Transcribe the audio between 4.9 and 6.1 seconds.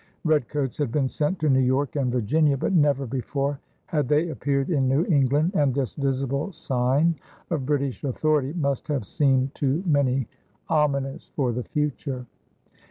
England, and this